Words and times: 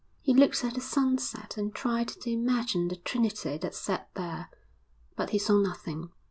He 0.19 0.33
looked 0.33 0.63
at 0.63 0.73
the 0.73 0.81
sunset 0.81 1.57
and 1.57 1.75
tried 1.75 2.07
to 2.07 2.31
imagine 2.31 2.87
the 2.87 2.95
Trinity 2.95 3.59
that 3.59 3.75
sat 3.75 4.09
there, 4.15 4.49
but 5.15 5.29
he 5.29 5.37
saw 5.37 5.59
nothing. 5.59 6.09